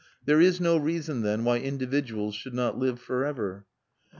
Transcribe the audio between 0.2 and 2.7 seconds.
There is no reason, then, why individuals should